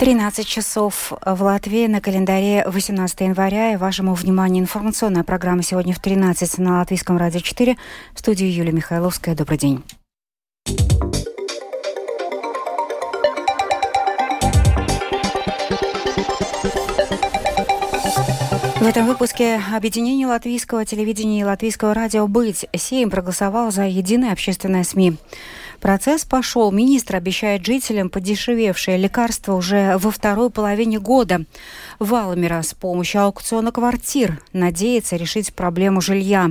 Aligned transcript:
13 0.00 0.46
часов 0.48 1.12
в 1.26 1.42
Латвии 1.42 1.86
на 1.86 2.00
календаре 2.00 2.64
18 2.66 3.20
января. 3.20 3.74
И 3.74 3.76
вашему 3.76 4.14
вниманию 4.14 4.62
информационная 4.62 5.24
программа 5.24 5.62
сегодня 5.62 5.92
в 5.92 5.98
13 5.98 6.56
на 6.56 6.78
Латвийском 6.78 7.18
радио 7.18 7.40
4. 7.40 7.76
В 8.14 8.18
студии 8.18 8.46
Юлия 8.46 8.72
Михайловская. 8.72 9.34
Добрый 9.34 9.58
день. 9.58 9.84
В 18.80 18.86
этом 18.86 19.04
выпуске 19.04 19.60
объединение 19.70 20.26
латвийского 20.26 20.86
телевидения 20.86 21.40
и 21.40 21.44
латвийского 21.44 21.92
радио 21.92 22.26
«Быть» 22.26 22.64
Сейм 22.74 23.10
проголосовал 23.10 23.70
за 23.70 23.84
единые 23.84 24.32
общественные 24.32 24.84
СМИ. 24.84 25.18
Процесс 25.80 26.26
пошел. 26.26 26.70
Министр 26.70 27.16
обещает 27.16 27.64
жителям 27.64 28.10
подешевевшее 28.10 28.98
лекарство 28.98 29.54
уже 29.54 29.96
во 29.96 30.10
второй 30.10 30.50
половине 30.50 30.98
года. 30.98 31.44
Валмера 31.98 32.60
с 32.62 32.74
помощью 32.74 33.22
аукциона 33.22 33.72
квартир 33.72 34.42
надеется 34.52 35.16
решить 35.16 35.54
проблему 35.54 36.00
жилья. 36.02 36.50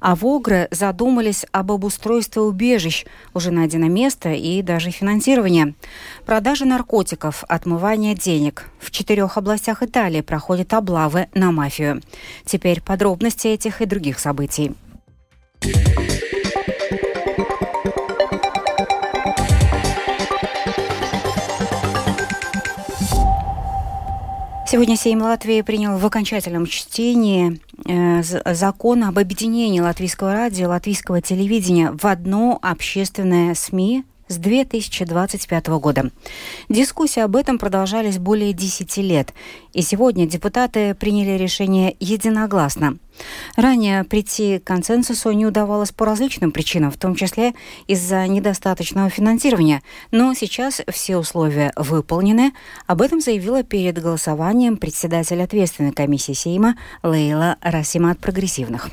А 0.00 0.16
в 0.16 0.24
Огре 0.24 0.68
задумались 0.70 1.44
об 1.52 1.70
обустройстве 1.72 2.42
убежищ. 2.42 3.04
Уже 3.34 3.50
найдено 3.50 3.88
место 3.88 4.32
и 4.32 4.62
даже 4.62 4.90
финансирование. 4.90 5.74
Продажа 6.24 6.64
наркотиков, 6.64 7.44
отмывание 7.48 8.14
денег. 8.14 8.70
В 8.80 8.90
четырех 8.90 9.36
областях 9.36 9.82
Италии 9.82 10.22
проходят 10.22 10.72
облавы 10.72 11.28
на 11.34 11.52
мафию. 11.52 12.00
Теперь 12.46 12.80
подробности 12.80 13.48
этих 13.48 13.82
и 13.82 13.86
других 13.86 14.18
событий. 14.18 14.72
Сегодня 24.72 24.96
Сейм 24.96 25.20
Латвии 25.20 25.60
принял 25.60 25.98
в 25.98 26.06
окончательном 26.06 26.64
чтении 26.64 27.60
э, 27.86 28.22
закон 28.54 29.04
об 29.04 29.18
объединении 29.18 29.80
латвийского 29.80 30.32
радио, 30.32 30.70
латвийского 30.70 31.20
телевидения 31.20 31.90
в 31.92 32.06
одно 32.06 32.58
общественное 32.62 33.54
СМИ 33.54 34.06
с 34.32 34.38
2025 34.38 35.66
года. 35.78 36.10
Дискуссии 36.68 37.20
об 37.20 37.36
этом 37.36 37.58
продолжались 37.58 38.18
более 38.18 38.52
10 38.52 38.96
лет, 38.98 39.32
и 39.72 39.82
сегодня 39.82 40.26
депутаты 40.26 40.94
приняли 40.94 41.38
решение 41.38 41.96
единогласно. 42.00 42.98
Ранее 43.56 44.04
прийти 44.04 44.58
к 44.58 44.64
консенсусу 44.64 45.30
не 45.32 45.46
удавалось 45.46 45.92
по 45.92 46.06
различным 46.06 46.50
причинам, 46.50 46.90
в 46.90 46.96
том 46.96 47.14
числе 47.14 47.52
из-за 47.86 48.26
недостаточного 48.26 49.10
финансирования. 49.10 49.82
Но 50.10 50.34
сейчас 50.34 50.80
все 50.88 51.18
условия 51.18 51.72
выполнены. 51.76 52.52
Об 52.86 53.02
этом 53.02 53.20
заявила 53.20 53.62
перед 53.62 54.00
голосованием 54.00 54.76
председатель 54.76 55.42
ответственной 55.42 55.92
комиссии 55.92 56.32
Сейма 56.32 56.76
Лейла 57.02 57.56
Расима 57.60 58.12
от 58.12 58.18
прогрессивных. 58.18 58.90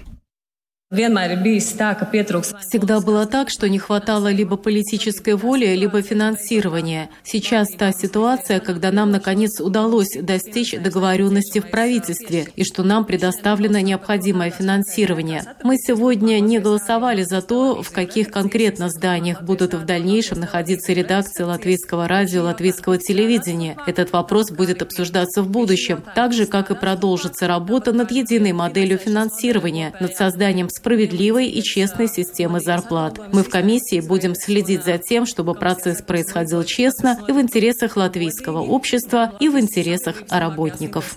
Всегда 2.61 2.99
было 2.99 3.27
так, 3.27 3.51
что 3.51 3.69
не 3.69 3.77
хватало 3.77 4.31
либо 4.31 4.57
политической 4.57 5.35
воли, 5.35 5.67
либо 5.75 6.01
финансирования. 6.01 7.11
Сейчас 7.23 7.69
та 7.77 7.91
ситуация, 7.91 8.59
когда 8.59 8.91
нам, 8.91 9.11
наконец, 9.11 9.61
удалось 9.61 10.17
достичь 10.19 10.73
договоренности 10.73 11.59
в 11.59 11.69
правительстве 11.69 12.47
и 12.55 12.63
что 12.63 12.81
нам 12.81 13.05
предоставлено 13.05 13.79
необходимое 13.81 14.49
финансирование. 14.49 15.43
Мы 15.63 15.77
сегодня 15.77 16.39
не 16.39 16.57
голосовали 16.57 17.21
за 17.21 17.43
то, 17.43 17.83
в 17.83 17.91
каких 17.91 18.31
конкретно 18.31 18.89
зданиях 18.89 19.43
будут 19.43 19.75
в 19.75 19.85
дальнейшем 19.85 20.39
находиться 20.39 20.91
редакции 20.91 21.43
латвийского 21.43 22.07
радио, 22.07 22.41
латвийского 22.45 22.97
телевидения. 22.97 23.77
Этот 23.85 24.11
вопрос 24.11 24.49
будет 24.49 24.81
обсуждаться 24.81 25.43
в 25.43 25.51
будущем, 25.51 26.03
так 26.15 26.33
же, 26.33 26.47
как 26.47 26.71
и 26.71 26.75
продолжится 26.75 27.45
работа 27.45 27.93
над 27.93 28.09
единой 28.09 28.53
моделью 28.53 28.97
финансирования, 28.97 29.93
над 29.99 30.15
созданием 30.17 30.67
справедливой 30.79 31.47
и 31.47 31.61
честной 31.61 32.07
системы 32.07 32.61
зарплат. 32.61 33.19
Мы 33.33 33.43
в 33.43 33.49
комиссии 33.49 33.99
будем 33.99 34.33
следить 34.33 34.85
за 34.85 34.97
тем, 34.97 35.25
чтобы 35.25 35.53
процесс 35.53 36.01
происходил 36.01 36.63
честно 36.63 37.19
и 37.27 37.31
в 37.31 37.39
интересах 37.39 37.97
латвийского 37.97 38.59
общества, 38.61 39.33
и 39.39 39.49
в 39.49 39.59
интересах 39.59 40.23
работников. 40.29 41.15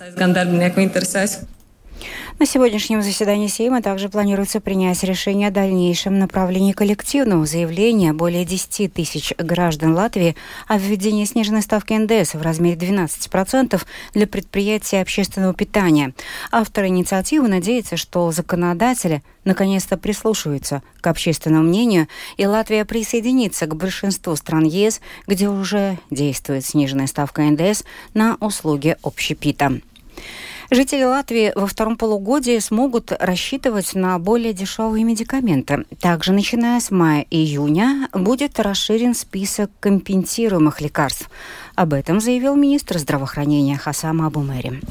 На 2.43 2.47
сегодняшнем 2.47 3.01
заседании 3.01 3.47
Сейма 3.47 3.81
также 3.81 4.09
планируется 4.09 4.59
принять 4.59 5.01
решение 5.05 5.47
о 5.47 5.51
дальнейшем 5.51 6.19
направлении 6.19 6.73
коллективного 6.73 7.45
заявления 7.45 8.11
более 8.11 8.43
10 8.43 8.91
тысяч 8.93 9.33
граждан 9.37 9.93
Латвии 9.93 10.35
о 10.67 10.77
введении 10.77 11.23
сниженной 11.23 11.61
ставки 11.61 11.93
НДС 11.93 12.33
в 12.33 12.41
размере 12.41 12.75
12% 12.75 13.81
для 14.13 14.27
предприятий 14.27 14.97
общественного 14.97 15.53
питания. 15.53 16.13
Автор 16.51 16.87
инициативы 16.87 17.47
надеется, 17.47 17.95
что 17.95 18.29
законодатели 18.33 19.23
наконец-то 19.45 19.95
прислушаются 19.95 20.83
к 20.99 21.07
общественному 21.07 21.63
мнению, 21.63 22.09
и 22.35 22.45
Латвия 22.45 22.83
присоединится 22.83 23.67
к 23.67 23.75
большинству 23.77 24.35
стран 24.35 24.65
ЕС, 24.65 24.99
где 25.27 25.47
уже 25.47 25.97
действует 26.11 26.65
сниженная 26.65 27.07
ставка 27.07 27.43
НДС 27.43 27.83
на 28.13 28.35
услуги 28.41 28.97
общепита. 29.01 29.79
Жители 30.73 31.03
Латвии 31.03 31.53
во 31.55 31.67
втором 31.67 31.97
полугодии 31.97 32.57
смогут 32.57 33.11
рассчитывать 33.19 33.93
на 33.93 34.17
более 34.17 34.53
дешевые 34.53 35.03
медикаменты. 35.03 35.85
Также, 36.01 36.33
начиная 36.33 36.79
с 36.79 36.89
мая-июня, 36.89 38.09
будет 38.11 38.59
расширен 38.59 39.13
список 39.13 39.69
компенсируемых 39.79 40.81
лекарств. 40.81 41.29
Об 41.75 41.93
этом 41.93 42.19
заявил 42.19 42.55
министр 42.55 42.97
здравоохранения 42.97 43.77
Хасама 43.77 44.25
Абумери. 44.25 44.81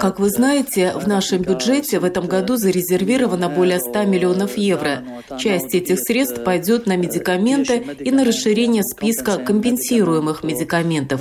Как 0.00 0.18
вы 0.18 0.30
знаете, 0.30 0.92
в 0.96 1.06
нашем 1.06 1.42
бюджете 1.42 2.00
в 2.00 2.04
этом 2.04 2.26
году 2.26 2.56
зарезервировано 2.56 3.48
более 3.48 3.78
100 3.78 4.04
миллионов 4.04 4.56
евро. 4.56 5.04
Часть 5.38 5.74
этих 5.76 6.00
средств 6.00 6.42
пойдет 6.42 6.86
на 6.86 6.96
медикаменты 6.96 7.84
и 8.00 8.10
на 8.10 8.24
расширение 8.24 8.82
списка 8.82 9.38
компенсируемых 9.38 10.42
медикаментов. 10.42 11.20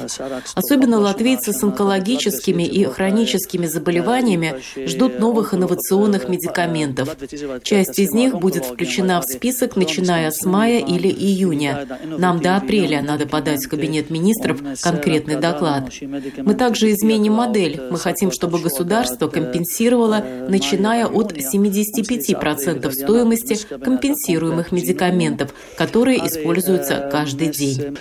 Особенно 0.55 0.99
латвийцы 0.99 1.53
с 1.53 1.63
онкологическими 1.63 2.63
и 2.63 2.85
хроническими 2.85 3.67
заболеваниями 3.67 4.61
ждут 4.87 5.19
новых 5.19 5.53
инновационных 5.53 6.27
медикаментов. 6.27 7.15
Часть 7.63 7.99
из 7.99 8.11
них 8.13 8.35
будет 8.39 8.65
включена 8.65 9.21
в 9.21 9.25
список, 9.25 9.75
начиная 9.75 10.31
с 10.31 10.43
мая 10.43 10.79
или 10.79 11.07
июня. 11.07 11.87
Нам 12.17 12.41
до 12.41 12.57
апреля 12.57 13.03
надо 13.03 13.27
подать 13.27 13.63
в 13.65 13.69
Кабинет 13.69 14.09
министров 14.09 14.59
конкретно 14.81 15.18
конкретный 15.19 15.41
доклад. 15.41 15.91
Мы 16.37 16.53
также 16.55 16.91
изменим 16.91 17.33
модель. 17.33 17.81
Мы 17.91 17.97
хотим, 17.97 18.31
чтобы 18.31 18.59
государство 18.59 19.27
компенсировало, 19.27 20.23
начиная 20.47 21.05
от 21.07 21.33
75% 21.33 22.91
стоимости 22.91 23.57
компенсируемых 23.83 24.71
медикаментов, 24.71 25.53
которые 25.77 26.25
используются 26.25 27.09
каждый 27.11 27.47
день. 27.49 27.97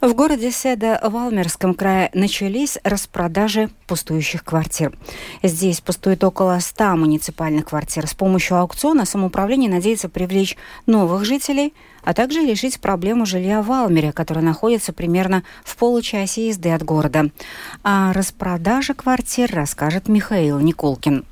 В 0.00 0.14
городе 0.14 0.50
Седа 0.50 0.98
в 1.02 1.14
Алмерском 1.14 1.74
крае 1.74 2.10
начались 2.14 2.78
распродажи 2.84 3.68
пустующих 3.86 4.42
квартир. 4.44 4.96
Здесь 5.42 5.82
пустует 5.82 6.24
около 6.24 6.58
100 6.58 6.96
муниципальных 6.96 7.66
квартир. 7.66 8.06
С 8.06 8.14
помощью 8.14 8.56
аукциона 8.56 9.04
самоуправление 9.04 9.68
надеется 9.68 10.08
привлечь 10.08 10.56
новых 10.86 11.26
жителей, 11.26 11.74
а 12.02 12.14
также 12.14 12.40
решить 12.40 12.80
проблему 12.80 13.26
жилья 13.26 13.60
в 13.60 13.70
Алмере, 13.70 14.12
которая 14.12 14.42
находится 14.42 14.94
примерно 14.94 15.42
в 15.64 15.76
получасе 15.76 16.48
езды 16.48 16.70
от 16.70 16.82
города. 16.82 17.30
О 17.82 18.14
распродаже 18.14 18.94
квартир 18.94 19.54
расскажет 19.54 20.08
Михаил 20.08 20.60
Николкин. 20.60 21.26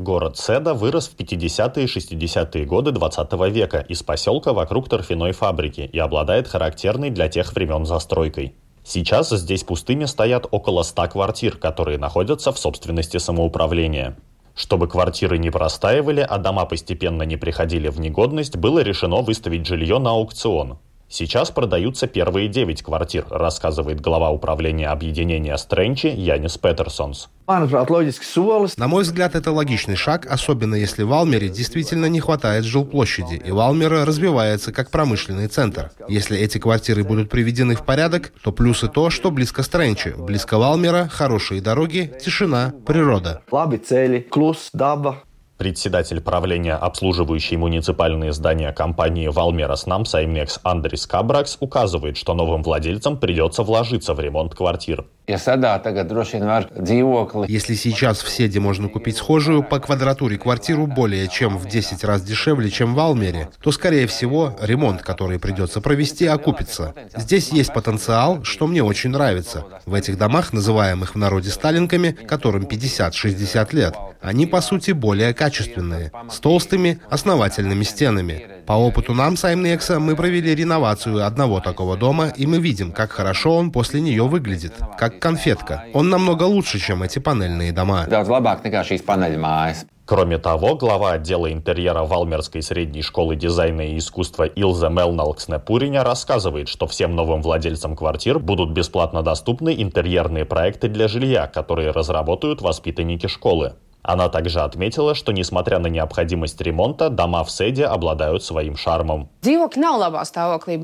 Город 0.00 0.38
Седа 0.38 0.72
вырос 0.72 1.08
в 1.08 1.14
50-е 1.14 1.84
и 1.84 1.86
60-е 1.86 2.64
годы 2.64 2.90
20 2.90 3.32
века 3.52 3.84
из 3.86 4.02
поселка 4.02 4.54
вокруг 4.54 4.88
торфяной 4.88 5.32
фабрики 5.32 5.82
и 5.82 5.98
обладает 5.98 6.48
характерной 6.48 7.10
для 7.10 7.28
тех 7.28 7.52
времен 7.52 7.84
застройкой. 7.84 8.54
Сейчас 8.82 9.28
здесь 9.28 9.62
пустыми 9.62 10.06
стоят 10.06 10.46
около 10.50 10.84
100 10.84 11.08
квартир, 11.08 11.58
которые 11.58 11.98
находятся 11.98 12.50
в 12.50 12.58
собственности 12.58 13.18
самоуправления. 13.18 14.16
Чтобы 14.54 14.88
квартиры 14.88 15.36
не 15.36 15.50
простаивали, 15.50 16.26
а 16.26 16.38
дома 16.38 16.64
постепенно 16.64 17.24
не 17.24 17.36
приходили 17.36 17.88
в 17.90 18.00
негодность, 18.00 18.56
было 18.56 18.78
решено 18.78 19.16
выставить 19.16 19.66
жилье 19.66 19.98
на 19.98 20.12
аукцион. 20.12 20.78
Сейчас 21.12 21.50
продаются 21.50 22.06
первые 22.06 22.46
девять 22.46 22.82
квартир, 22.84 23.26
рассказывает 23.30 24.00
глава 24.00 24.30
управления 24.30 24.86
объединения 24.86 25.58
Стрэнчи 25.58 26.06
Янис 26.06 26.56
Петерсонс. 26.56 27.28
На 28.78 28.86
мой 28.86 29.02
взгляд, 29.02 29.34
это 29.34 29.50
логичный 29.50 29.96
шаг, 29.96 30.24
особенно 30.30 30.76
если 30.76 31.02
в 31.02 31.12
Алмере 31.12 31.48
действительно 31.48 32.06
не 32.06 32.20
хватает 32.20 32.64
жилплощади, 32.64 33.42
и 33.44 33.50
Валмера 33.50 34.04
развивается 34.04 34.72
как 34.72 34.92
промышленный 34.92 35.48
центр. 35.48 35.90
Если 36.06 36.38
эти 36.38 36.58
квартиры 36.58 37.02
будут 37.02 37.28
приведены 37.28 37.74
в 37.74 37.84
порядок, 37.84 38.32
то 38.44 38.52
плюсы 38.52 38.86
то, 38.86 39.10
что 39.10 39.32
близко 39.32 39.64
Стрэнчи, 39.64 40.14
близко 40.16 40.58
Валмера, 40.58 41.08
хорошие 41.10 41.60
дороги, 41.60 42.12
тишина, 42.24 42.72
природа. 42.86 43.42
Председатель 45.60 46.22
правления, 46.22 46.72
обслуживающей 46.72 47.58
муниципальные 47.58 48.32
здания 48.32 48.72
компании 48.72 49.28
Valmeras 49.28 49.86
Namsaimnieks 49.86 50.58
Андрис 50.62 51.06
Кабракс 51.06 51.58
указывает, 51.60 52.16
что 52.16 52.32
новым 52.32 52.62
владельцам 52.62 53.18
придется 53.18 53.62
вложиться 53.62 54.14
в 54.14 54.20
ремонт 54.20 54.54
квартир. 54.54 55.04
Если 57.46 57.74
сейчас 57.74 58.22
в 58.22 58.28
Седе 58.30 58.58
можно 58.58 58.88
купить 58.88 59.18
схожую 59.18 59.62
по 59.62 59.78
квадратуре 59.78 60.38
квартиру 60.38 60.86
более 60.86 61.28
чем 61.28 61.58
в 61.58 61.68
10 61.68 62.02
раз 62.04 62.22
дешевле, 62.22 62.70
чем 62.70 62.94
в 62.94 62.98
Алмере, 62.98 63.50
то, 63.62 63.70
скорее 63.70 64.06
всего, 64.06 64.56
ремонт, 64.60 65.02
который 65.02 65.38
придется 65.38 65.80
провести, 65.82 66.26
окупится. 66.26 66.94
Здесь 67.14 67.50
есть 67.50 67.72
потенциал, 67.72 68.42
что 68.44 68.66
мне 68.66 68.82
очень 68.82 69.10
нравится. 69.10 69.66
В 69.84 69.94
этих 69.94 70.18
домах, 70.18 70.52
называемых 70.52 71.14
в 71.14 71.18
народе 71.18 71.50
сталинками, 71.50 72.10
которым 72.10 72.64
50-60 72.64 73.76
лет, 73.76 73.94
они, 74.20 74.46
по 74.46 74.60
сути, 74.60 74.92
более 74.92 75.34
качественные, 75.34 76.12
с 76.30 76.40
толстыми, 76.40 77.00
основательными 77.10 77.84
стенами. 77.84 78.46
По 78.66 78.74
опыту 78.74 79.14
нам 79.14 79.36
с 79.36 79.44
Аймнекса 79.44 79.98
мы 79.98 80.14
провели 80.16 80.54
реновацию 80.54 81.26
одного 81.26 81.60
такого 81.60 81.96
дома, 81.96 82.28
и 82.28 82.46
мы 82.46 82.58
видим, 82.58 82.92
как 82.92 83.10
хорошо 83.12 83.56
он 83.56 83.72
после 83.72 84.00
нее 84.00 84.24
выглядит, 84.24 84.74
как 84.98 85.18
конфетка. 85.18 85.84
Он 85.94 86.10
намного 86.10 86.44
лучше, 86.44 86.78
чем 86.78 87.02
эти 87.02 87.18
панельные 87.18 87.72
дома. 87.72 88.04
Кроме 90.10 90.38
того, 90.38 90.74
глава 90.74 91.12
отдела 91.12 91.52
интерьера 91.52 92.02
Валмерской 92.02 92.62
средней 92.62 93.02
школы 93.02 93.36
дизайна 93.36 93.92
и 93.92 93.96
искусства 93.96 94.42
Илза 94.42 94.88
Мелналксне 94.88 95.60
Пуриня 95.60 96.02
рассказывает, 96.02 96.68
что 96.68 96.88
всем 96.88 97.14
новым 97.14 97.42
владельцам 97.42 97.94
квартир 97.94 98.40
будут 98.40 98.70
бесплатно 98.70 99.22
доступны 99.22 99.72
интерьерные 99.80 100.44
проекты 100.44 100.88
для 100.88 101.06
жилья, 101.06 101.46
которые 101.46 101.92
разработают 101.92 102.60
воспитанники 102.60 103.28
школы. 103.28 103.74
Она 104.02 104.28
также 104.28 104.60
отметила, 104.60 105.14
что 105.14 105.32
несмотря 105.32 105.78
на 105.78 105.88
необходимость 105.88 106.60
ремонта, 106.60 107.10
дома 107.10 107.44
в 107.44 107.50
Седе 107.50 107.84
обладают 107.84 108.42
своим 108.42 108.76
шармом. 108.76 109.28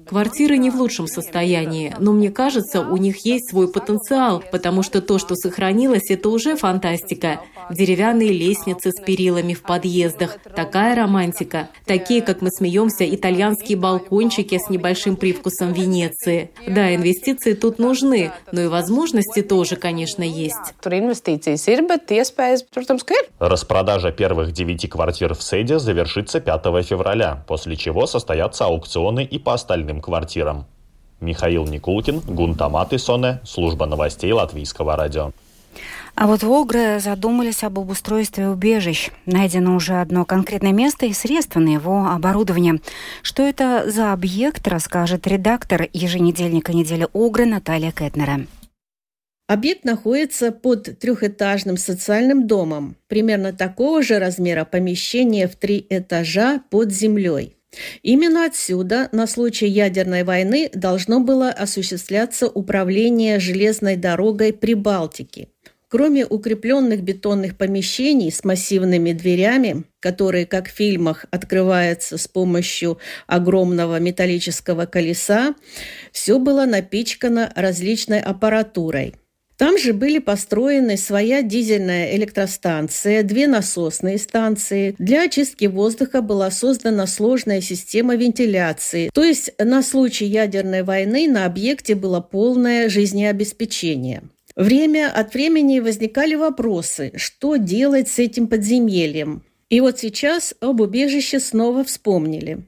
Квартиры 0.00 0.58
не 0.58 0.70
в 0.70 0.76
лучшем 0.76 1.06
состоянии, 1.06 1.94
но 1.98 2.12
мне 2.12 2.30
кажется, 2.30 2.80
у 2.80 2.96
них 2.96 3.24
есть 3.24 3.50
свой 3.50 3.70
потенциал, 3.72 4.42
потому 4.52 4.82
что 4.82 5.00
то, 5.00 5.18
что 5.18 5.34
сохранилось, 5.34 6.10
это 6.10 6.28
уже 6.28 6.56
фантастика. 6.56 7.40
Деревянные 7.70 8.32
лестницы 8.32 8.90
с 8.90 9.02
перилами 9.02 9.54
в 9.54 9.62
подъездах, 9.62 10.38
такая 10.54 10.94
романтика. 10.94 11.68
Такие, 11.84 12.22
как 12.22 12.42
мы 12.42 12.50
смеемся, 12.50 13.08
итальянские 13.08 13.78
балкончики 13.78 14.58
с 14.58 14.68
небольшим 14.68 15.16
привкусом 15.16 15.72
Венеции. 15.72 16.50
Да, 16.66 16.94
инвестиции 16.94 17.54
тут 17.54 17.78
нужны, 17.78 18.32
но 18.52 18.62
и 18.62 18.66
возможности 18.68 19.42
тоже, 19.42 19.76
конечно, 19.76 20.22
есть. 20.22 20.74
Распродажа 23.38 24.12
первых 24.12 24.52
девяти 24.52 24.88
квартир 24.88 25.34
в 25.34 25.42
Сейде 25.42 25.78
завершится 25.78 26.40
5 26.40 26.62
февраля, 26.84 27.44
после 27.46 27.76
чего 27.76 28.06
состоятся 28.06 28.64
аукционы 28.64 29.24
и 29.24 29.38
по 29.38 29.52
остальным 29.52 30.00
квартирам. 30.00 30.64
Михаил 31.20 31.66
Никулкин, 31.66 32.20
Гунта 32.20 32.68
Матисоне, 32.68 33.40
служба 33.44 33.86
новостей 33.86 34.32
Латвийского 34.32 34.96
радио. 34.96 35.32
А 36.14 36.26
вот 36.26 36.42
в 36.42 36.50
Огре 36.50 36.98
задумались 36.98 37.62
об 37.62 37.78
обустройстве 37.78 38.48
убежищ. 38.48 39.10
Найдено 39.26 39.76
уже 39.76 40.00
одно 40.00 40.24
конкретное 40.24 40.72
место 40.72 41.04
и 41.04 41.12
средства 41.12 41.60
на 41.60 41.68
его 41.68 42.06
оборудование. 42.06 42.80
Что 43.20 43.42
это 43.42 43.90
за 43.90 44.14
объект, 44.14 44.66
расскажет 44.66 45.26
редактор 45.26 45.88
еженедельника 45.92 46.72
недели 46.72 47.06
Огры 47.12 47.44
Наталья 47.44 47.92
Кетнера. 47.92 48.46
Объект 49.48 49.84
находится 49.84 50.50
под 50.50 50.98
трехэтажным 50.98 51.76
социальным 51.76 52.48
домом, 52.48 52.96
примерно 53.06 53.52
такого 53.52 54.02
же 54.02 54.18
размера 54.18 54.64
помещения 54.64 55.46
в 55.46 55.54
три 55.54 55.86
этажа 55.88 56.62
под 56.68 56.90
землей. 56.90 57.56
Именно 58.02 58.46
отсюда 58.46 59.08
на 59.12 59.28
случай 59.28 59.68
ядерной 59.68 60.24
войны 60.24 60.68
должно 60.74 61.20
было 61.20 61.50
осуществляться 61.50 62.48
управление 62.48 63.38
железной 63.38 63.94
дорогой 63.94 64.52
Прибалтики. 64.52 65.48
Кроме 65.88 66.26
укрепленных 66.26 67.02
бетонных 67.02 67.56
помещений 67.56 68.32
с 68.32 68.42
массивными 68.42 69.12
дверями, 69.12 69.84
которые, 70.00 70.44
как 70.44 70.66
в 70.66 70.72
фильмах, 70.72 71.26
открываются 71.30 72.18
с 72.18 72.26
помощью 72.26 72.98
огромного 73.28 74.00
металлического 74.00 74.86
колеса, 74.86 75.54
все 76.10 76.40
было 76.40 76.64
напичкано 76.64 77.52
различной 77.54 78.18
аппаратурой– 78.18 79.14
там 79.56 79.78
же 79.78 79.92
были 79.92 80.18
построены 80.18 80.96
своя 80.96 81.42
дизельная 81.42 82.14
электростанция, 82.16 83.22
две 83.22 83.46
насосные 83.46 84.18
станции. 84.18 84.94
Для 84.98 85.22
очистки 85.22 85.64
воздуха 85.64 86.20
была 86.20 86.50
создана 86.50 87.06
сложная 87.06 87.60
система 87.60 88.16
вентиляции. 88.16 89.10
То 89.14 89.24
есть 89.24 89.52
на 89.58 89.82
случай 89.82 90.26
ядерной 90.26 90.82
войны 90.82 91.28
на 91.28 91.46
объекте 91.46 91.94
было 91.94 92.20
полное 92.20 92.88
жизнеобеспечение. 92.88 94.22
Время 94.56 95.12
от 95.14 95.34
времени 95.34 95.80
возникали 95.80 96.34
вопросы, 96.34 97.12
что 97.16 97.56
делать 97.56 98.08
с 98.08 98.18
этим 98.18 98.48
подземельем. 98.48 99.42
И 99.68 99.80
вот 99.80 99.98
сейчас 99.98 100.54
об 100.60 100.80
убежище 100.80 101.40
снова 101.40 101.84
вспомнили. 101.84 102.64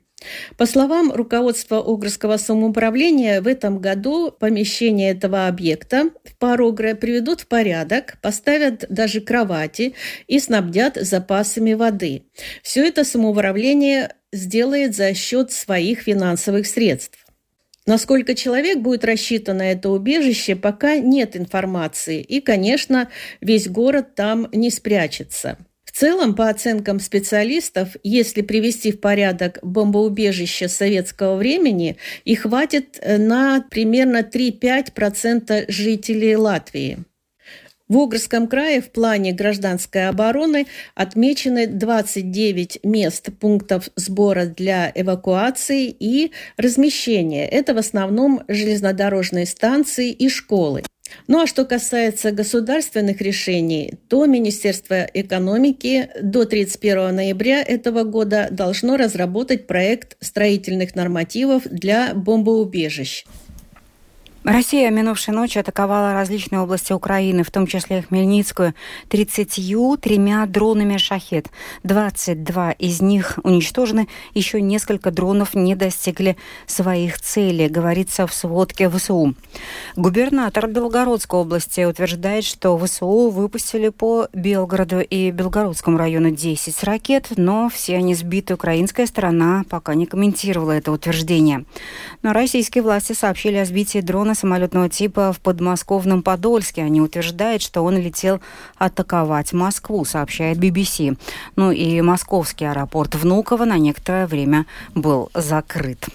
По 0.56 0.66
словам 0.66 1.12
руководства 1.12 1.78
Огрского 1.78 2.36
самоуправления, 2.36 3.40
в 3.40 3.46
этом 3.46 3.78
году 3.78 4.32
помещение 4.32 5.12
этого 5.12 5.46
объекта 5.46 6.10
в 6.24 6.36
Парогре 6.36 6.94
приведут 6.94 7.42
в 7.42 7.46
порядок, 7.46 8.18
поставят 8.20 8.84
даже 8.88 9.20
кровати 9.20 9.94
и 10.26 10.40
снабдят 10.40 10.96
запасами 10.96 11.74
воды. 11.74 12.24
Все 12.62 12.86
это 12.86 13.04
самоуправление 13.04 14.14
сделает 14.32 14.96
за 14.96 15.14
счет 15.14 15.52
своих 15.52 16.00
финансовых 16.00 16.66
средств. 16.66 17.24
Насколько 17.86 18.34
человек 18.34 18.80
будет 18.80 19.04
рассчитан 19.04 19.58
на 19.58 19.72
это 19.72 19.88
убежище, 19.88 20.56
пока 20.56 20.98
нет 20.98 21.36
информации. 21.36 22.20
И, 22.20 22.42
конечно, 22.42 23.08
весь 23.40 23.66
город 23.66 24.14
там 24.14 24.48
не 24.52 24.70
спрячется 24.70 25.56
целом, 25.98 26.34
по 26.36 26.48
оценкам 26.48 27.00
специалистов, 27.00 27.96
если 28.04 28.42
привести 28.42 28.92
в 28.92 29.00
порядок 29.00 29.58
бомбоубежище 29.62 30.68
советского 30.68 31.36
времени, 31.36 31.96
и 32.24 32.36
хватит 32.36 32.98
э, 33.00 33.18
на 33.18 33.64
примерно 33.68 34.18
3-5% 34.18 35.64
жителей 35.68 36.36
Латвии. 36.36 36.98
В 37.88 37.96
Огрском 37.96 38.46
крае 38.46 38.80
в 38.80 38.90
плане 38.92 39.32
гражданской 39.32 40.08
обороны 40.08 40.66
отмечены 40.94 41.66
29 41.66 42.80
мест 42.84 43.30
пунктов 43.40 43.88
сбора 43.96 44.44
для 44.44 44.92
эвакуации 44.94 45.88
и 45.88 46.30
размещения. 46.58 47.48
Это 47.48 47.74
в 47.74 47.78
основном 47.78 48.42
железнодорожные 48.46 49.46
станции 49.46 50.12
и 50.12 50.28
школы. 50.28 50.82
Ну 51.26 51.40
а 51.42 51.46
что 51.46 51.64
касается 51.64 52.32
государственных 52.32 53.20
решений, 53.20 53.94
то 54.08 54.26
Министерство 54.26 55.04
экономики 55.14 56.10
до 56.20 56.44
31 56.44 57.14
ноября 57.14 57.62
этого 57.62 58.04
года 58.04 58.48
должно 58.50 58.96
разработать 58.96 59.66
проект 59.66 60.16
строительных 60.20 60.94
нормативов 60.94 61.62
для 61.64 62.14
бомбоубежищ. 62.14 63.24
Россия 64.48 64.90
минувшей 64.90 65.34
ночью 65.34 65.60
атаковала 65.60 66.14
различные 66.14 66.62
области 66.62 66.94
Украины, 66.94 67.42
в 67.42 67.50
том 67.50 67.66
числе 67.66 68.00
Хмельницкую, 68.00 68.72
33 69.10 70.46
дронами 70.46 70.96
«Шахет». 70.96 71.48
22 71.84 72.70
из 72.70 73.02
них 73.02 73.38
уничтожены, 73.42 74.08
еще 74.32 74.62
несколько 74.62 75.10
дронов 75.10 75.52
не 75.52 75.74
достигли 75.74 76.38
своих 76.66 77.20
целей, 77.20 77.68
говорится 77.68 78.26
в 78.26 78.32
сводке 78.32 78.88
ВСУ. 78.88 79.34
Губернатор 79.96 80.66
Белгородской 80.66 81.40
области 81.40 81.84
утверждает, 81.84 82.44
что 82.44 82.78
ВСУ 82.78 83.28
выпустили 83.28 83.90
по 83.90 84.28
Белгороду 84.32 85.00
и 85.00 85.30
Белгородскому 85.30 85.98
району 85.98 86.30
10 86.30 86.84
ракет, 86.84 87.32
но 87.36 87.68
все 87.68 87.96
они 87.96 88.14
сбиты. 88.14 88.54
Украинская 88.54 89.04
сторона 89.04 89.64
пока 89.68 89.94
не 89.94 90.06
комментировала 90.06 90.72
это 90.72 90.90
утверждение. 90.90 91.66
Но 92.22 92.32
российские 92.32 92.82
власти 92.82 93.12
сообщили 93.12 93.56
о 93.56 93.66
сбитии 93.66 94.00
дрона 94.00 94.36
самолетного 94.38 94.88
типа 94.88 95.32
в 95.32 95.40
подмосковном 95.40 96.22
Подольске. 96.22 96.82
Они 96.82 97.00
утверждают, 97.00 97.62
что 97.62 97.82
он 97.82 97.98
летел 97.98 98.40
атаковать 98.76 99.52
Москву, 99.52 100.04
сообщает 100.04 100.58
BBC. 100.58 101.16
Ну 101.56 101.70
и 101.70 102.00
московский 102.00 102.64
аэропорт 102.64 103.14
Внуково 103.14 103.64
на 103.64 103.78
некоторое 103.78 104.26
время 104.26 104.66
был 104.94 105.30
закрыт. 105.34 106.08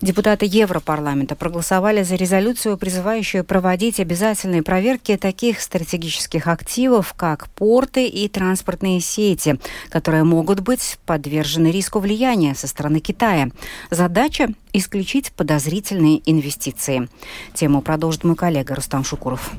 Депутаты 0.00 0.46
Европарламента 0.46 1.36
проголосовали 1.36 2.02
за 2.02 2.14
резолюцию, 2.14 2.78
призывающую 2.78 3.44
проводить 3.44 4.00
обязательные 4.00 4.62
проверки 4.62 5.16
таких 5.18 5.60
стратегических 5.60 6.46
активов, 6.46 7.12
как 7.14 7.50
порты 7.50 8.06
и 8.06 8.26
транспортные 8.28 9.00
сети, 9.00 9.60
которые 9.90 10.24
могут 10.24 10.60
быть 10.60 10.98
подвержены 11.04 11.70
риску 11.70 11.98
влияния 11.98 12.54
со 12.54 12.66
стороны 12.66 13.00
Китая. 13.00 13.50
Задача– 13.90 14.48
исключить 14.72 15.32
подозрительные 15.32 16.22
инвестиции. 16.24 17.08
Тему 17.52 17.82
продолжит 17.82 18.24
мой 18.24 18.36
коллега 18.36 18.74
Рустам 18.74 19.04
Шукуров. 19.04 19.52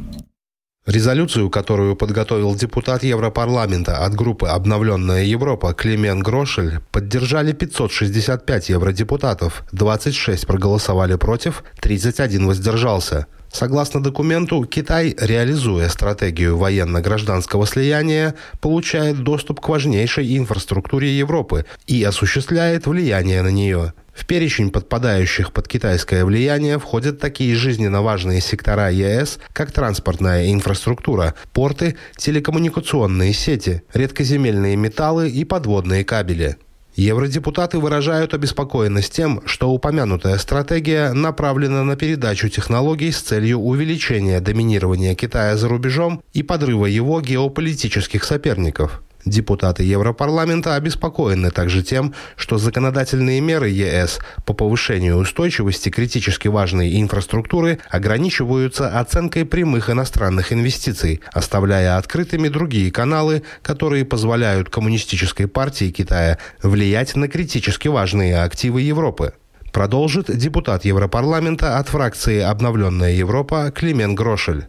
Резолюцию, 0.88 1.52
которую 1.52 1.96
подготовил 1.96 2.56
депутат 2.56 3.04
Европарламента 3.04 4.00
от 4.00 4.16
группы 4.16 4.48
«Обновленная 4.48 5.26
Европа» 5.26 5.76
Клемен 5.76 6.22
Грошель, 6.22 6.80
поддержали 6.92 7.52
565 7.52 8.70
евродепутатов, 8.70 9.64
26 9.74 10.48
проголосовали 10.48 11.18
против, 11.18 11.64
31 11.82 12.48
воздержался. 12.48 13.28
Согласно 13.52 14.02
документу, 14.02 14.64
Китай, 14.66 15.16
реализуя 15.20 15.88
стратегию 15.88 16.58
военно-гражданского 16.58 17.68
слияния, 17.68 18.34
получает 18.60 19.24
доступ 19.24 19.60
к 19.60 19.70
важнейшей 19.70 20.36
инфраструктуре 20.36 21.16
Европы 21.16 21.66
и 21.86 22.02
осуществляет 22.04 22.88
влияние 22.88 23.44
на 23.44 23.50
нее. 23.50 23.94
В 24.14 24.26
перечень 24.26 24.72
подпадающих 24.72 25.54
под 25.54 25.68
китайское 25.68 26.26
влияние 26.26 26.80
входят 26.80 27.20
такие 27.20 27.56
жизненно 27.56 28.02
важные 28.02 28.42
сектора 28.42 28.92
ЕС, 28.92 29.40
как 29.54 29.72
транспортная 29.72 30.52
инфраструктура, 30.52 31.34
порты, 31.54 31.96
телекоммуникационные 32.18 33.34
сети, 33.34 33.84
редкоземельные 33.94 34.76
металлы 34.76 35.30
и 35.30 35.46
подводные 35.46 36.04
кабели. 36.04 36.58
Евродепутаты 36.96 37.80
выражают 37.80 38.34
обеспокоенность 38.34 39.14
тем, 39.14 39.42
что 39.46 39.72
упомянутая 39.72 40.38
стратегия 40.38 41.14
направлена 41.14 41.84
на 41.84 41.96
передачу 41.96 42.50
технологий 42.50 43.12
с 43.12 43.22
целью 43.22 43.60
увеличения 43.60 44.42
доминирования 44.42 45.16
Китая 45.16 45.56
за 45.56 45.70
рубежом 45.70 46.22
и 46.34 46.44
подрыва 46.44 46.86
его 46.86 47.22
геополитических 47.22 48.26
соперников. 48.26 49.02
Депутаты 49.26 49.84
Европарламента 49.84 50.76
обеспокоены 50.76 51.52
также 51.52 51.84
тем, 51.84 52.14
что 52.36 52.58
законодательные 52.58 53.40
меры 53.40 53.70
ЕС 53.70 54.20
по 54.46 54.54
повышению 54.54 55.18
устойчивости 55.18 55.90
критически 55.90 56.48
важной 56.48 57.00
инфраструктуры 57.00 57.80
ограничиваются 57.90 59.00
оценкой 59.00 59.46
прямых 59.46 59.90
иностранных 59.90 60.52
инвестиций, 60.52 61.22
оставляя 61.34 61.98
открытыми 61.98 62.48
другие 62.48 62.92
каналы, 62.92 63.44
которые 63.62 64.06
позволяют 64.06 64.70
коммунистической 64.70 65.48
партии 65.48 65.92
Китая 65.92 66.40
влиять 66.64 67.16
на 67.16 67.28
критически 67.28 67.88
важные 67.88 68.42
активы 68.42 68.82
Европы. 68.82 69.34
Продолжит 69.72 70.36
депутат 70.36 70.84
Европарламента 70.84 71.78
от 71.78 71.88
фракции 71.88 72.42
«Обновленная 72.42 73.14
Европа» 73.14 73.72
Климен 73.74 74.16
Грошель. 74.16 74.68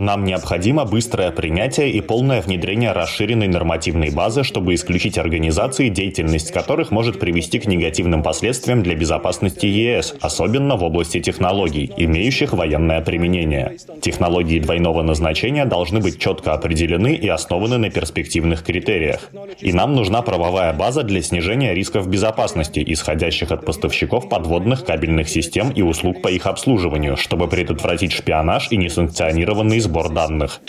Нам 0.00 0.24
необходимо 0.24 0.84
быстрое 0.84 1.30
принятие 1.30 1.92
и 1.92 2.00
полное 2.00 2.42
внедрение 2.42 2.90
расширенной 2.90 3.46
нормативной 3.46 4.10
базы, 4.10 4.42
чтобы 4.42 4.74
исключить 4.74 5.16
организации, 5.16 5.90
деятельность 5.90 6.50
которых 6.50 6.90
может 6.90 7.20
привести 7.20 7.60
к 7.60 7.66
негативным 7.66 8.24
последствиям 8.24 8.82
для 8.82 8.96
безопасности 8.96 9.66
ЕС, 9.66 10.16
особенно 10.20 10.74
в 10.74 10.82
области 10.82 11.20
технологий, 11.20 11.92
имеющих 11.96 12.52
военное 12.52 13.00
применение. 13.00 13.76
Технологии 14.02 14.58
двойного 14.58 15.02
назначения 15.02 15.66
должны 15.66 16.00
быть 16.00 16.18
четко 16.18 16.54
определены 16.54 17.14
и 17.14 17.28
основаны 17.28 17.78
на 17.78 17.90
перспективных 17.90 18.64
критериях. 18.64 19.30
И 19.60 19.72
нам 19.72 19.94
нужна 19.94 20.22
правовая 20.22 20.72
база 20.72 21.04
для 21.04 21.22
снижения 21.22 21.74
рисков 21.74 22.08
безопасности, 22.08 22.82
исходящих 22.84 23.52
от 23.52 23.64
поставщиков 23.64 24.28
подводных 24.28 24.84
кабельных 24.84 25.28
систем 25.28 25.70
и 25.70 25.82
услуг 25.82 26.22
по 26.22 26.28
их 26.28 26.46
обслуживанию, 26.46 27.19
чтобы 27.20 27.48
предотвратить 27.48 28.12
шпионаж 28.12 28.68
и 28.70 28.76
несанкционированный 28.76 29.80
сбор 29.80 30.12
данных. 30.12 30.60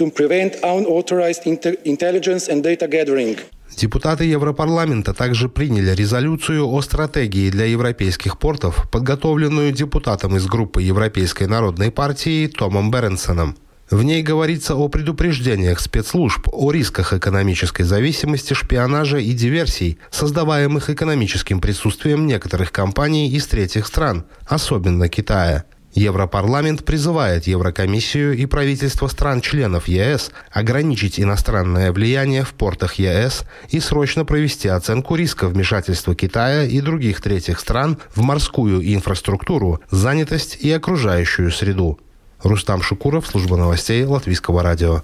Депутаты 3.78 4.26
Европарламента 4.26 5.14
также 5.14 5.50
приняли 5.50 5.96
резолюцию 5.96 6.68
о 6.68 6.82
стратегии 6.82 7.50
для 7.50 7.66
европейских 7.66 8.38
портов, 8.38 8.90
подготовленную 8.92 9.72
депутатом 9.72 10.36
из 10.36 10.46
группы 10.46 10.82
Европейской 10.82 11.46
народной 11.46 11.90
партии 11.90 12.48
Томом 12.48 12.92
Беренсоном. 12.92 13.56
В 13.90 14.04
ней 14.04 14.24
говорится 14.24 14.76
о 14.76 14.88
предупреждениях 14.88 15.82
спецслужб, 15.82 16.48
о 16.54 16.72
рисках 16.72 17.14
экономической 17.14 17.84
зависимости, 17.84 18.54
шпионажа 18.54 19.18
и 19.18 19.34
диверсий, 19.34 20.00
создаваемых 20.12 20.90
экономическим 20.90 21.60
присутствием 21.60 22.26
некоторых 22.26 22.72
компаний 22.72 23.30
из 23.30 23.48
третьих 23.48 23.86
стран, 23.88 24.24
особенно 24.48 25.10
Китая. 25.10 25.66
Европарламент 25.94 26.86
призывает 26.86 27.48
Еврокомиссию 27.48 28.38
и 28.38 28.46
правительства 28.46 29.08
стран-членов 29.08 29.88
ЕС 29.88 30.32
ограничить 30.52 31.20
иностранное 31.20 31.92
влияние 31.92 32.44
в 32.44 32.54
портах 32.54 32.96
ЕС 32.96 33.44
и 33.70 33.80
срочно 33.80 34.24
провести 34.24 34.70
оценку 34.70 35.16
риска 35.16 35.48
вмешательства 35.48 36.16
Китая 36.16 36.64
и 36.64 36.80
других 36.80 37.22
третьих 37.22 37.60
стран 37.60 37.98
в 38.16 38.22
морскую 38.22 38.82
инфраструктуру, 38.94 39.82
занятость 39.92 40.58
и 40.62 40.72
окружающую 40.72 41.52
среду. 41.52 42.00
Рустам 42.42 42.82
Шукуров, 42.82 43.28
служба 43.28 43.58
новостей 43.58 44.04
Латвийского 44.04 44.64
радио. 44.64 45.04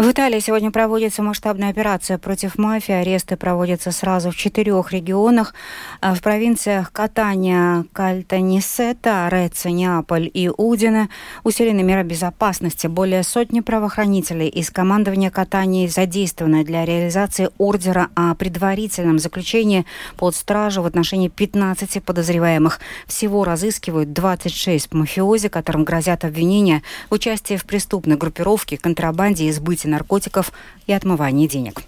В 0.00 0.10
Италии 0.10 0.40
сегодня 0.40 0.70
проводится 0.70 1.22
масштабная 1.22 1.68
операция 1.68 2.16
против 2.16 2.56
мафии. 2.56 2.90
Аресты 2.90 3.36
проводятся 3.36 3.92
сразу 3.92 4.30
в 4.30 4.34
четырех 4.34 4.92
регионах. 4.92 5.52
А 6.00 6.14
в 6.14 6.22
провинциях 6.22 6.90
Катания, 6.90 7.84
Кальтанисета, 7.92 9.28
Реца, 9.30 9.68
Неаполь 9.68 10.30
и 10.32 10.48
Удина 10.48 11.10
усилены 11.44 11.82
меры 11.82 12.02
безопасности. 12.02 12.86
Более 12.86 13.22
сотни 13.22 13.60
правоохранителей 13.60 14.48
из 14.48 14.70
командования 14.70 15.30
Катании 15.30 15.86
задействованы 15.86 16.64
для 16.64 16.86
реализации 16.86 17.50
ордера 17.58 18.08
о 18.14 18.34
предварительном 18.34 19.18
заключении 19.18 19.84
под 20.16 20.34
стражу 20.34 20.80
в 20.80 20.86
отношении 20.86 21.28
15 21.28 22.02
подозреваемых. 22.02 22.80
Всего 23.06 23.44
разыскивают 23.44 24.14
26 24.14 24.94
мафиози, 24.94 25.50
которым 25.50 25.84
грозят 25.84 26.24
обвинения 26.24 26.82
в 27.10 27.12
участии 27.12 27.58
в 27.58 27.66
преступной 27.66 28.16
группировке, 28.16 28.78
контрабанде 28.78 29.44
и 29.44 29.52
сбыте 29.52 29.89
наркотиков 29.90 30.52
и 30.86 30.92
отмывании 30.92 31.46
денег. 31.46 31.82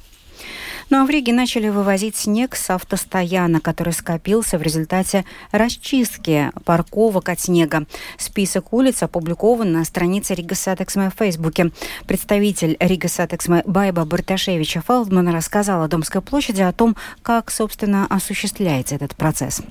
Ну 0.92 1.00
а 1.00 1.06
в 1.06 1.10
Риге 1.10 1.32
начали 1.32 1.70
вывозить 1.70 2.16
снег 2.16 2.54
с 2.54 2.68
автостоянок, 2.68 3.60
который 3.60 3.94
скопился 3.94 4.58
в 4.58 4.62
результате 4.62 5.24
расчистки 5.50 6.50
парковок 6.66 7.30
от 7.30 7.40
снега. 7.40 7.86
Список 8.18 8.74
улиц 8.74 9.02
опубликован 9.02 9.72
на 9.72 9.84
странице 9.86 10.34
Rīgas 10.34 10.54
satiksme 10.54 11.08
в 11.08 11.14
Фейсбуке. 11.14 11.70
Представитель 12.06 12.76
Rīgas 12.78 13.08
satiksme 13.08 13.62
Байба 13.64 14.04
Барташевича-Фелдмане 14.04 15.32
рассказал 15.32 15.82
о 15.82 15.88
Домской 15.88 16.20
площади 16.20 16.60
о 16.60 16.72
том, 16.72 16.94
как, 17.22 17.50
собственно, 17.50 18.06
осуществляется 18.10 18.94
этот 18.94 19.16
процесс. 19.16 19.62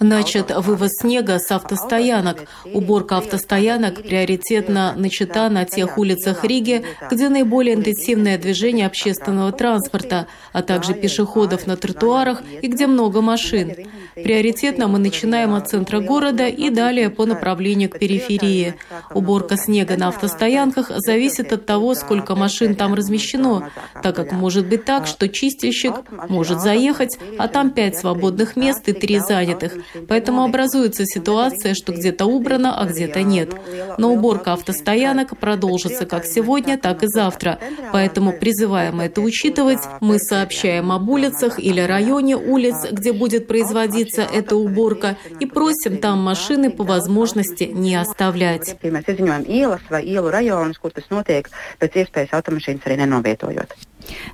Начат 0.00 0.50
вывоз 0.50 0.90
снега 1.00 1.38
с 1.38 1.50
автостоянок. 1.52 2.48
Уборка 2.64 3.18
автостоянок 3.18 4.02
приоритетно 4.02 4.94
начата 4.96 5.48
на 5.48 5.64
тех 5.64 5.98
улицах 5.98 6.44
Риги, 6.44 6.84
где 7.10 7.28
наиболее 7.28 7.76
интенсивное 7.76 8.38
движение 8.38 8.86
общественного 8.86 9.52
транспорта, 9.52 10.26
а 10.52 10.62
также 10.62 10.94
пешеходов 10.94 11.68
на 11.68 11.76
тротуарах 11.76 12.42
и 12.60 12.66
где 12.66 12.88
много 12.88 13.20
машин. 13.20 13.72
Приоритетно 14.14 14.88
мы 14.88 14.98
начинаем 14.98 15.54
от 15.54 15.70
центра 15.70 16.00
города 16.00 16.46
и 16.46 16.70
далее 16.70 17.08
по 17.08 17.24
направлению 17.24 17.88
к 17.88 17.98
периферии. 17.98 18.74
Уборка 19.14 19.56
снега 19.56 19.96
на 19.96 20.08
автостоянках 20.08 20.90
зависит 20.96 21.52
от 21.52 21.64
того, 21.66 21.94
сколько 21.94 22.34
машин 22.34 22.74
там 22.74 22.94
размещено, 22.94 23.70
так 24.02 24.16
как 24.16 24.32
может 24.32 24.66
быть 24.66 24.84
так, 24.84 25.06
что 25.06 25.28
чистильщик 25.28 25.94
может 26.28 26.60
заехать, 26.60 27.11
а 27.38 27.48
там 27.48 27.70
пять 27.70 27.96
свободных 27.96 28.56
мест 28.56 28.88
и 28.88 28.92
три 28.92 29.18
занятых. 29.18 29.74
Поэтому 30.08 30.44
образуется 30.44 31.04
ситуация, 31.06 31.74
что 31.74 31.92
где-то 31.92 32.26
убрано, 32.26 32.78
а 32.78 32.86
где-то 32.86 33.22
нет. 33.22 33.54
Но 33.98 34.12
уборка 34.12 34.52
автостоянок 34.54 35.38
продолжится 35.38 36.06
как 36.06 36.24
сегодня, 36.24 36.78
так 36.78 37.02
и 37.02 37.06
завтра. 37.06 37.58
Поэтому 37.92 38.32
призываем 38.32 39.00
это 39.00 39.20
учитывать. 39.20 39.80
Мы 40.00 40.18
сообщаем 40.18 40.92
об 40.92 41.08
улицах 41.08 41.58
или 41.58 41.80
районе 41.80 42.36
улиц, 42.36 42.86
где 42.90 43.12
будет 43.12 43.46
производиться 43.46 44.22
эта 44.22 44.56
уборка, 44.56 45.16
и 45.40 45.46
просим 45.46 45.98
там 45.98 46.20
машины 46.20 46.70
по 46.70 46.84
возможности 46.84 47.64
не 47.64 47.94
оставлять. 47.94 48.76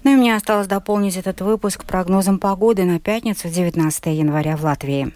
Ну 0.04 0.12
и 0.12 0.16
мне 0.16 0.34
осталось 0.34 0.66
дополнить 0.66 1.16
этот 1.16 1.40
выпуск 1.40 1.84
прогнозом 1.84 2.38
погоды 2.38 2.84
на 2.84 3.00
пятницу, 3.00 3.48
19 3.48 4.06
января 4.06 4.56
в 4.56 4.64
Латвии. 4.64 5.12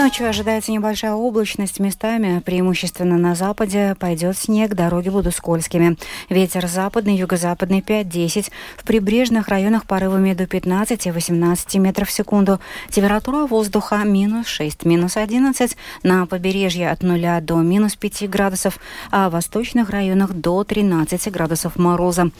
Ночью 0.00 0.30
ожидается 0.30 0.72
небольшая 0.72 1.12
облачность. 1.12 1.78
Местами, 1.78 2.40
преимущественно 2.40 3.18
на 3.18 3.34
западе, 3.34 3.94
пойдет 4.00 4.38
снег, 4.38 4.72
дороги 4.72 5.10
будут 5.10 5.34
скользкими. 5.34 5.98
Ветер 6.30 6.66
западный, 6.68 7.16
юго-западный 7.16 7.80
5-10. 7.80 8.50
В 8.78 8.84
прибрежных 8.84 9.48
районах 9.48 9.84
порывами 9.84 10.32
до 10.32 10.44
15-18 10.44 11.78
метров 11.78 12.08
в 12.08 12.12
секунду. 12.12 12.60
Температура 12.88 13.44
воздуха 13.44 13.96
минус 13.96 14.46
6, 14.46 14.86
минус 14.86 15.18
11. 15.18 15.76
На 16.02 16.24
побережье 16.24 16.90
от 16.90 17.02
0 17.02 17.42
до 17.42 17.56
минус 17.56 17.94
5 17.94 18.30
градусов, 18.30 18.78
а 19.10 19.28
в 19.28 19.32
восточных 19.32 19.90
районах 19.90 20.32
до 20.32 20.64
13 20.64 21.30
градусов 21.30 21.76
мороза. 21.76 22.30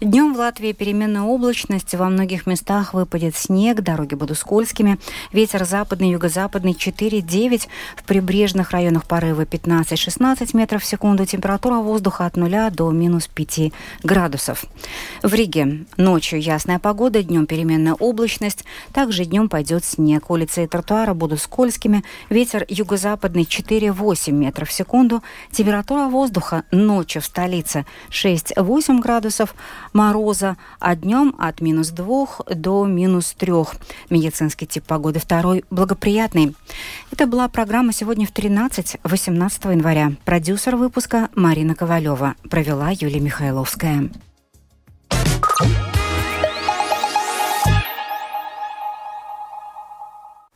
Днем 0.00 0.32
в 0.32 0.38
Латвии 0.38 0.72
переменная 0.72 1.20
облачность. 1.20 1.94
Во 1.94 2.08
многих 2.08 2.46
местах 2.46 2.94
выпадет 2.94 3.36
снег, 3.36 3.82
дороги 3.82 4.14
будут 4.14 4.38
скользкими. 4.38 4.98
Ветер 5.32 5.66
западный, 5.66 6.12
юго-западный 6.12 6.72
4 6.72 7.09
4-9. 7.10 7.68
В 7.96 8.02
прибрежных 8.04 8.70
районах 8.70 9.04
порывы 9.04 9.44
15-16 9.44 10.56
метров 10.56 10.82
в 10.82 10.86
секунду. 10.86 11.26
Температура 11.26 11.76
воздуха 11.76 12.26
от 12.26 12.36
0 12.36 12.70
до 12.70 12.90
минус 12.90 13.28
5 13.28 13.72
градусов. 14.02 14.64
В 15.22 15.32
Риге 15.34 15.84
ночью 15.96 16.40
ясная 16.40 16.78
погода, 16.78 17.22
днем 17.22 17.46
переменная 17.46 17.94
облачность. 17.94 18.64
Также 18.92 19.24
днем 19.24 19.48
пойдет 19.48 19.84
снег. 19.84 20.30
Улицы 20.30 20.64
и 20.64 20.66
тротуары 20.66 21.14
будут 21.14 21.40
скользкими. 21.40 22.04
Ветер 22.28 22.64
юго-западный 22.68 23.42
4-8 23.42 24.30
метров 24.32 24.68
в 24.68 24.72
секунду. 24.72 25.22
Температура 25.50 26.08
воздуха 26.08 26.64
ночью 26.70 27.22
в 27.22 27.26
столице 27.26 27.86
6-8 28.10 29.00
градусов 29.00 29.54
мороза, 29.92 30.56
а 30.78 30.94
днем 30.94 31.34
от 31.38 31.60
минус 31.60 31.88
2 31.88 32.26
до 32.54 32.84
минус 32.84 33.34
3. 33.38 33.50
Медицинский 34.10 34.66
тип 34.66 34.84
погоды 34.84 35.18
второй 35.18 35.64
благоприятный. 35.70 36.54
Это 37.10 37.26
была 37.26 37.48
программа 37.48 37.92
«Сегодня 37.92 38.26
в 38.26 38.32
13-18 38.32 39.72
января». 39.72 40.12
Продюсер 40.24 40.76
выпуска 40.76 41.28
Марина 41.34 41.74
Ковалева. 41.74 42.34
Провела 42.48 42.90
Юлия 42.90 43.20
Михайловская. 43.20 44.10